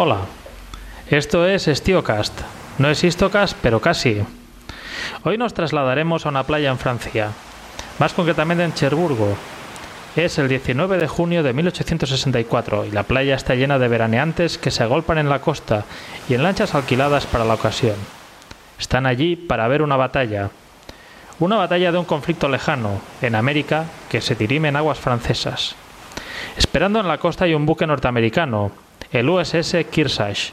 [0.00, 0.18] Hola,
[1.10, 2.42] esto es Stiocast.
[2.78, 4.22] No es Histocast, pero casi.
[5.24, 7.32] Hoy nos trasladaremos a una playa en Francia,
[7.98, 9.36] más concretamente en Cherburgo.
[10.14, 14.70] Es el 19 de junio de 1864 y la playa está llena de veraneantes que
[14.70, 15.84] se agolpan en la costa
[16.28, 17.96] y en lanchas alquiladas para la ocasión.
[18.78, 20.50] Están allí para ver una batalla.
[21.40, 25.74] Una batalla de un conflicto lejano, en América, que se dirime en aguas francesas.
[26.56, 28.70] Esperando en la costa hay un buque norteamericano,
[29.12, 30.52] el USS Kearsarge.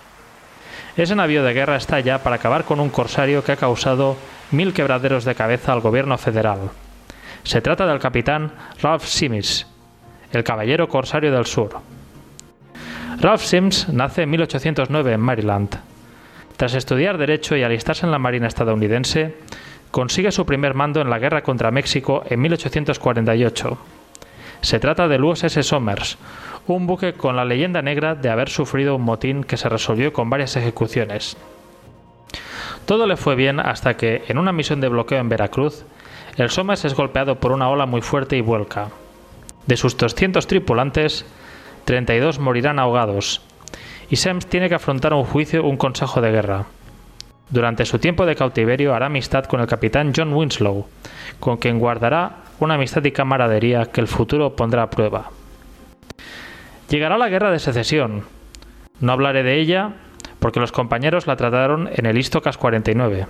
[0.98, 4.16] Ese navío de guerra está allá para acabar con un corsario que ha causado
[4.52, 6.70] mil quebraderos de cabeza al gobierno federal.
[7.44, 9.68] Se trata del capitán Ralph Sims,
[10.32, 11.80] el caballero corsario del sur.
[13.20, 15.79] Ralph Sims nace en 1809 en Maryland.
[16.57, 19.35] Tras estudiar Derecho y alistarse en la Marina estadounidense,
[19.91, 23.77] consigue su primer mando en la guerra contra México en 1848.
[24.62, 26.18] Se trata del USS Somers,
[26.68, 30.30] un buque con la leyenda negra de haber sufrido un motín que se resolvió con
[30.30, 31.38] varias ejecuciones.
[32.85, 35.85] Todo le fue bien hasta que, en una misión de bloqueo en Veracruz,
[36.38, 38.90] el Somers es golpeado por una ola muy fuerte y vuelca.
[39.68, 41.26] De sus 200 tripulantes,
[41.85, 43.41] 32 morirán ahogados,
[44.10, 46.66] y Sems tiene que afrontar un juicio un consejo de guerra.
[47.50, 50.88] Durante su tiempo de cautiverio hará amistad con el capitán John Winslow,
[51.40, 55.29] con quien guardará una amistad y camaradería que el futuro pondrá a prueba.
[56.90, 58.24] Llegará la guerra de secesión.
[59.00, 59.94] No hablaré de ella
[60.40, 63.26] porque los compañeros la trataron en el Istocas 49.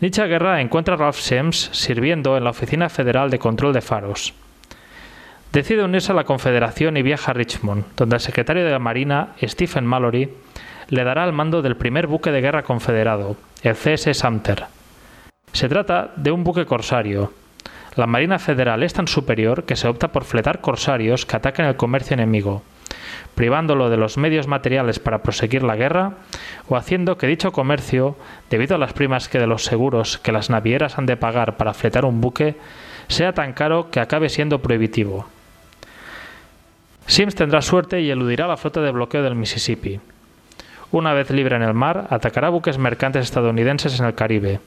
[0.00, 4.32] Dicha guerra encuentra a Ralph Sims sirviendo en la Oficina Federal de Control de Faros.
[5.52, 9.34] Decide unirse a la Confederación y viaja a Richmond, donde el secretario de la Marina,
[9.42, 10.30] Stephen Mallory,
[10.88, 14.64] le dará el mando del primer buque de guerra confederado, el CS Sumter.
[15.52, 17.32] Se trata de un buque corsario,
[17.96, 21.76] la Marina Federal es tan superior que se opta por fletar corsarios que atacan el
[21.76, 22.62] comercio enemigo,
[23.34, 26.12] privándolo de los medios materiales para proseguir la guerra
[26.68, 28.16] o haciendo que dicho comercio,
[28.48, 31.74] debido a las primas que de los seguros que las navieras han de pagar para
[31.74, 32.56] fletar un buque,
[33.08, 35.26] sea tan caro que acabe siendo prohibitivo.
[37.06, 40.00] Sims tendrá suerte y eludirá la flota de bloqueo del Mississippi.
[40.92, 44.60] Una vez libre en el mar, atacará buques mercantes estadounidenses en el Caribe,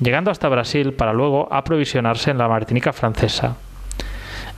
[0.00, 3.56] llegando hasta Brasil para luego aprovisionarse en la Martinica francesa.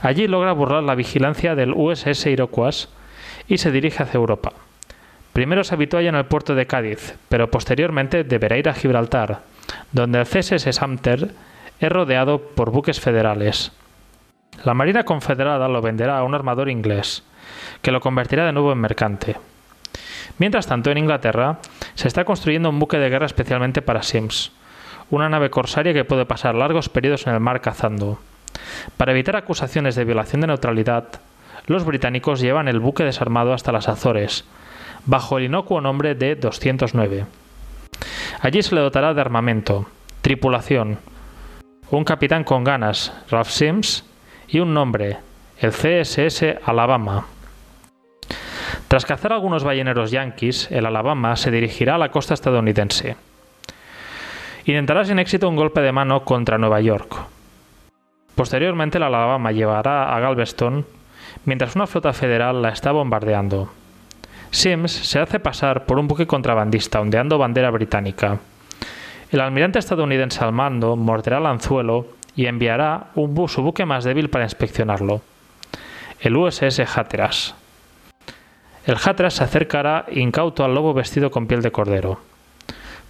[0.01, 2.89] Allí logra burlar la vigilancia del USS Iroquois
[3.47, 4.53] y se dirige hacia Europa.
[5.33, 9.41] Primero se habitúa en el puerto de Cádiz, pero posteriormente deberá ir a Gibraltar,
[9.91, 11.31] donde el CSS Sumter
[11.79, 13.71] es rodeado por buques federales.
[14.65, 17.23] La Marina Confederada lo venderá a un armador inglés,
[17.81, 19.37] que lo convertirá de nuevo en mercante.
[20.37, 21.59] Mientras tanto, en Inglaterra
[21.95, 24.51] se está construyendo un buque de guerra especialmente para Sims,
[25.11, 28.19] una nave corsaria que puede pasar largos periodos en el mar cazando.
[28.97, 31.05] Para evitar acusaciones de violación de neutralidad,
[31.67, 34.45] los británicos llevan el buque desarmado hasta las Azores,
[35.05, 37.25] bajo el inocuo nombre de 209.
[38.41, 39.85] Allí se le dotará de armamento,
[40.21, 40.97] tripulación,
[41.91, 44.05] un capitán con ganas, Ralph Sims,
[44.47, 45.17] y un nombre,
[45.59, 47.25] el CSS Alabama.
[48.87, 53.15] Tras cazar algunos balleneros yanquis, el Alabama se dirigirá a la costa estadounidense.
[54.65, 57.15] Intentará sin éxito un golpe de mano contra Nueva York.
[58.35, 60.85] Posteriormente, la Alabama llevará a Galveston
[61.45, 63.71] mientras una flota federal la está bombardeando.
[64.51, 68.39] Sims se hace pasar por un buque contrabandista ondeando bandera británica.
[69.31, 74.29] El almirante estadounidense al mando morderá el anzuelo y enviará un su buque más débil
[74.29, 75.21] para inspeccionarlo,
[76.19, 77.55] el USS Hatteras.
[78.85, 82.30] El Hatteras se acercará incauto al lobo vestido con piel de cordero.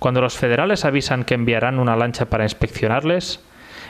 [0.02, 3.40] Cuando los federales avisan que enviarán una lancha para inspeccionarles,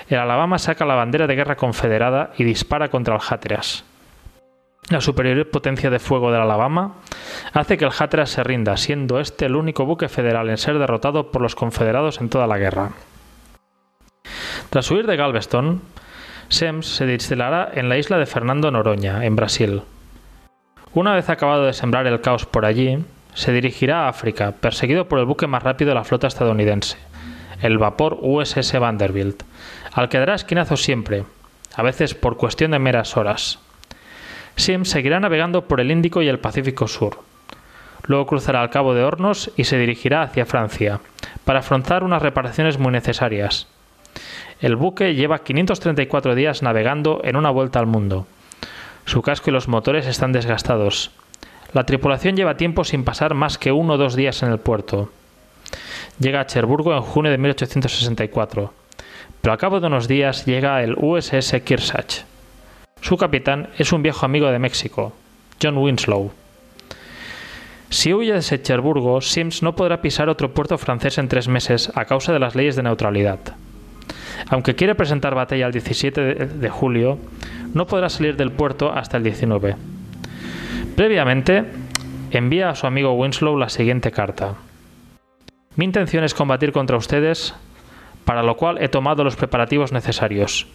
[0.10, 3.86] el Alabama saca la bandera de guerra confederada y dispara contra el Hatteras.
[4.90, 6.96] La superior potencia de fuego del Alabama
[7.54, 11.32] hace que el Hatteras se rinda, siendo este el único buque federal en ser derrotado
[11.32, 12.90] por los confederados en toda la guerra.
[14.70, 15.82] Tras huir de Galveston,
[16.50, 19.84] Sems se destilará en la isla de Fernando Noroña, en Brasil.
[20.94, 23.02] Una vez acabado de sembrar el caos por allí,
[23.34, 26.98] se dirigirá a África, perseguido por el buque más rápido de la flota estadounidense,
[27.62, 29.44] el vapor USS Vanderbilt,
[29.94, 31.24] al que dará esquinazos siempre,
[31.76, 33.60] a veces por cuestión de meras horas.
[34.56, 37.20] Sim seguirá navegando por el Índico y el Pacífico Sur.
[38.04, 41.00] Luego cruzará el Cabo de Hornos y se dirigirá hacia Francia,
[41.46, 43.68] para afrontar unas reparaciones muy necesarias.
[44.60, 48.28] El buque lleva 534 días navegando en una vuelta al mundo.
[49.06, 51.12] Su casco y los motores están desgastados,
[51.74, 55.10] la tripulación lleva tiempo sin pasar más que uno o dos días en el puerto.
[56.20, 58.74] Llega a Cherburgo en junio de 1864,
[59.42, 62.24] pero a cabo de unos días llega el USS Kearsarge.
[63.02, 65.14] Su capitán es un viejo amigo de México,
[65.62, 66.32] John Winslow.
[67.90, 72.06] Si huye de Cherburgo, Sims no podrá pisar otro puerto francés en tres meses a
[72.06, 73.40] causa de las leyes de neutralidad.
[74.50, 77.18] Aunque quiere presentar batalla el 17 de julio,
[77.74, 79.76] no podrá salir del puerto hasta el 19.
[80.96, 81.66] Previamente,
[82.32, 84.56] envía a su amigo Winslow la siguiente carta.
[85.76, 87.56] Mi intención es combatir contra ustedes,
[88.26, 90.68] para lo cual he tomado los preparativos necesarios.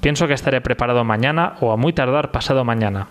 [0.00, 3.08] Pienso que estaré preparado mañana o a muy tardar pasado mañana.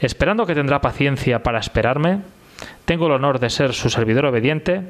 [0.00, 2.20] Esperando que tendrá paciencia para esperarme,
[2.84, 4.82] tengo el honor de ser su servidor obediente,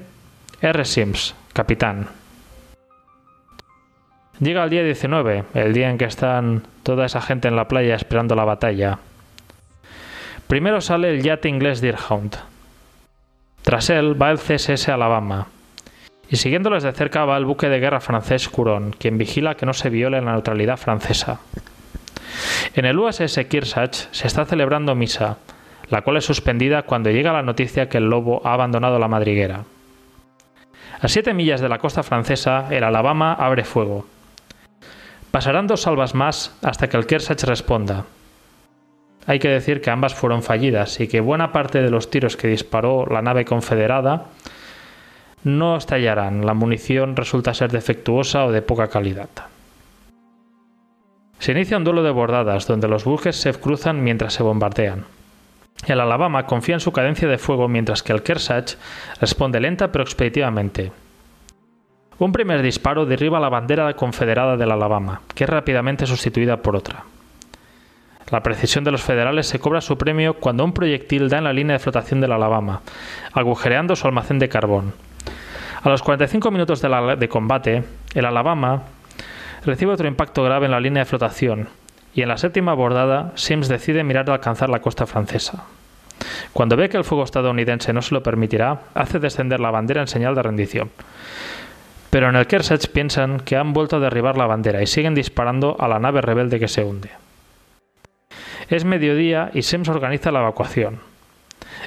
[0.61, 0.85] R.
[0.85, 2.09] Sims, capitán.
[4.41, 7.95] Llega el día 19, el día en que están toda esa gente en la playa
[7.95, 8.99] esperando la batalla.
[10.47, 12.37] Primero sale el yate inglés Deerhound.
[13.63, 15.49] Tras él va el CSS Alabama.
[16.31, 19.73] Y siguiéndoles de cerca va el buque de guerra francés Curon, quien vigila que no
[19.73, 21.41] se viole la neutralidad francesa.
[22.75, 25.39] En el USS Kearsarge se está celebrando misa,
[25.89, 29.65] la cual es suspendida cuando llega la noticia que el lobo ha abandonado la madriguera.
[31.01, 34.07] A siete millas de la costa francesa, el Alabama abre fuego.
[35.33, 38.05] Pasarán dos salvas más hasta que el Kearsarge responda.
[39.27, 42.49] Hay que decir que ambas fueron fallidas y que buena parte de los tiros que
[42.49, 44.27] disparó la nave confederada
[45.43, 46.47] no estallarán.
[46.47, 49.29] La munición resulta ser defectuosa o de poca calidad.
[51.39, 55.05] Se inicia un duelo de bordadas donde los buques se cruzan mientras se bombardean.
[55.87, 58.77] El Alabama confía en su cadencia de fuego mientras que el Kearsarge
[59.21, 60.93] responde lenta pero expeditivamente.
[62.19, 67.05] Un primer disparo derriba la bandera confederada del Alabama, que es rápidamente sustituida por otra.
[68.31, 71.53] La precisión de los federales se cobra su premio cuando un proyectil da en la
[71.53, 72.81] línea de flotación del Alabama,
[73.33, 74.95] agujereando su almacén de carbón.
[75.83, 77.85] A los 45 minutos de, de combate,
[78.15, 78.83] el Alabama
[79.65, 81.69] recibe otro impacto grave en la línea de flotación,
[82.15, 85.65] y en la séptima bordada, Sims decide mirar de alcanzar la costa francesa.
[86.53, 90.09] Cuando ve que el fuego estadounidense no se lo permitirá, hace descender la bandera en
[90.09, 90.91] señal de rendición.
[92.11, 95.77] Pero en el Kearsarge piensan que han vuelto a derribar la bandera y siguen disparando
[95.79, 97.11] a la nave rebelde que se hunde.
[98.69, 100.99] Es mediodía y Sims organiza la evacuación.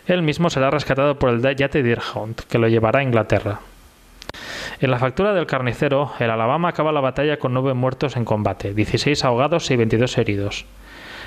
[0.08, 3.60] Él mismo será rescatado por el yate Deerhound, que lo llevará a Inglaterra.
[4.80, 8.74] En la factura del carnicero, el Alabama acaba la batalla con nueve muertos en combate,
[8.74, 10.66] 16 ahogados y 22 heridos.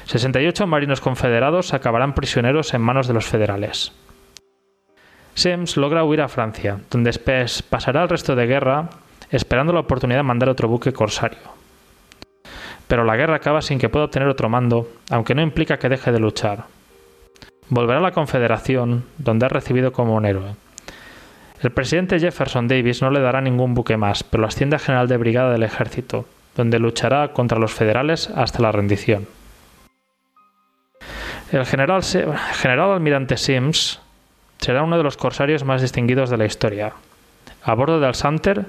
[0.06, 3.92] 68 marinos confederados acabarán prisioneros en manos de los federales.
[5.34, 7.12] Sims logra huir a Francia, donde
[7.68, 8.88] pasará el resto de guerra
[9.30, 11.61] esperando la oportunidad de mandar otro buque corsario.
[12.92, 16.12] Pero la guerra acaba sin que pueda obtener otro mando, aunque no implica que deje
[16.12, 16.64] de luchar.
[17.70, 20.56] Volverá a la Confederación, donde ha recibido como un héroe.
[21.62, 25.16] El presidente Jefferson Davis no le dará ningún buque más, pero asciende a general de
[25.16, 29.26] brigada del ejército, donde luchará contra los federales hasta la rendición.
[31.50, 34.02] El general, general almirante Sims
[34.58, 36.92] será uno de los corsarios más distinguidos de la historia.
[37.62, 38.66] A bordo del Sumter,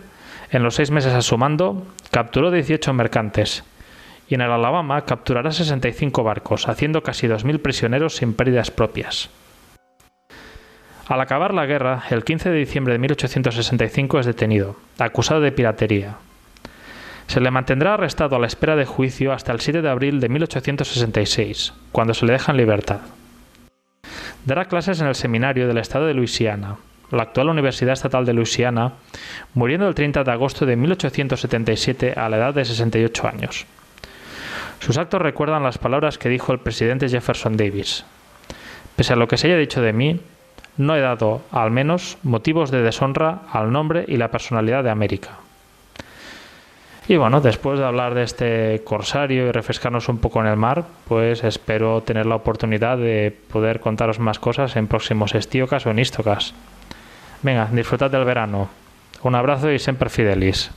[0.50, 3.66] en los seis meses a su mando, capturó 18 mercantes,
[4.28, 9.30] y en el Alabama capturará 65 barcos, haciendo casi 2.000 prisioneros sin pérdidas propias.
[11.08, 16.16] Al acabar la guerra, el 15 de diciembre de 1865 es detenido, acusado de piratería.
[17.28, 20.30] Se le mantendrá arrestado a la espera de juicio hasta el 7 de abril de
[20.30, 23.02] 1866, cuando se le deja en libertad.
[24.46, 26.78] Dará clases en el seminario del estado de Luisiana,
[27.12, 28.94] la actual Universidad Estatal de Luisiana,
[29.54, 33.66] muriendo el 30 de agosto de 1877 a la edad de 68 años.
[34.84, 38.04] Sus actos recuerdan las palabras que dijo el presidente Jefferson Davis.
[38.98, 40.20] Pese a lo que se haya dicho de mí,
[40.76, 45.38] no he dado, al menos, motivos de deshonra al nombre y la personalidad de América.
[47.08, 50.84] Y bueno, después de hablar de este corsario y refrescarnos un poco en el mar,
[51.08, 56.00] pues espero tener la oportunidad de poder contaros más cosas en próximos estiocas o en
[56.00, 56.54] istocas.
[57.42, 58.68] Venga, disfrutad del verano.
[59.22, 60.72] Un abrazo y siempre fidelis.